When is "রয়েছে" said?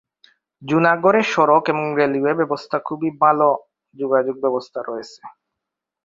4.81-5.21